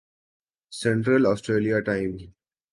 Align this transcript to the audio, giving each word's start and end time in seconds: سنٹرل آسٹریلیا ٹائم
سنٹرل 0.73 1.23
آسٹریلیا 1.27 1.79
ٹائم 1.87 2.11